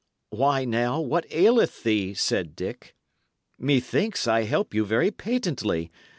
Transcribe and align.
"Why, 0.31 0.65
now, 0.65 0.99
what 0.99 1.31
aileth 1.31 1.83
thee?" 1.83 2.15
said 2.15 2.55
Dick. 2.55 2.95
"Methinks 3.59 4.25
I 4.27 4.45
help 4.45 4.73
you 4.73 4.83
very 4.83 5.11
patently. 5.11 5.91